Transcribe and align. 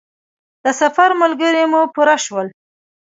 د 0.63 0.65
سفر 0.81 1.09
ملګري 1.21 1.63
مو 1.71 1.81
پوره 1.93 2.15
شول. 2.25 2.47